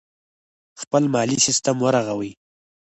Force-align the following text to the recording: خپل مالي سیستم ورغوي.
خپل 0.81 1.03
مالي 1.13 1.37
سیستم 1.45 1.75
ورغوي. 1.85 2.31